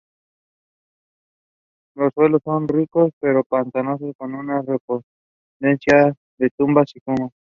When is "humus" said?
7.05-7.31